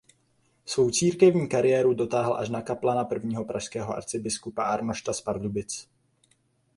Svou 0.65 0.89
církevní 0.89 1.49
kariéru 1.49 1.93
dotáhl 1.93 2.37
až 2.37 2.49
na 2.49 2.61
kaplana 2.61 3.03
prvního 3.05 3.45
pražského 3.45 3.93
arcibiskupa 3.93 4.63
Arnošta 4.63 5.13
z 5.13 5.21
Pardubic. 5.21 5.89